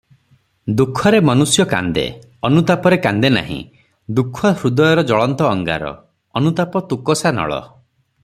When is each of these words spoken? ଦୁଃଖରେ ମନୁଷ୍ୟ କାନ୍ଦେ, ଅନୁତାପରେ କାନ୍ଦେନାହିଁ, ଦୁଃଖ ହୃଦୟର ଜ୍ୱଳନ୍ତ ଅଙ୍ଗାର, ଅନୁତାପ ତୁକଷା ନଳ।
ଦୁଃଖରେ 0.77 1.17
ମନୁଷ୍ୟ 1.29 1.65
କାନ୍ଦେ, 1.73 2.05
ଅନୁତାପରେ 2.49 2.99
କାନ୍ଦେନାହିଁ, 3.03 3.59
ଦୁଃଖ 4.21 4.53
ହୃଦୟର 4.63 5.05
ଜ୍ୱଳନ୍ତ 5.11 5.49
ଅଙ୍ଗାର, 5.57 5.93
ଅନୁତାପ 6.41 6.83
ତୁକଷା 6.95 7.37
ନଳ। 7.43 7.63